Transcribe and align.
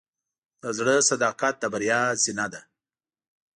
د 0.61 0.63
زړۀ 0.77 0.95
صداقت 1.09 1.55
د 1.59 1.63
بریا 1.73 2.01
زینه 2.23 2.45
ده. 2.53 2.61